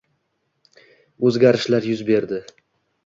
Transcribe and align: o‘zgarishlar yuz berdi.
o‘zgarishlar 1.31 1.89
yuz 1.91 2.03
berdi. 2.09 2.45